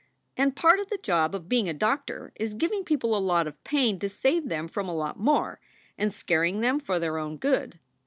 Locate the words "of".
0.79-0.89, 1.35-1.47, 3.45-3.63